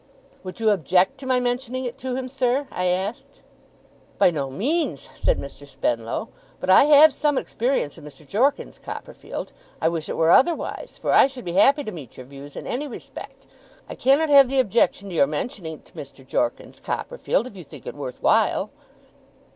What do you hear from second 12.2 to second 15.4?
views in any respect. I cannot have the objection to your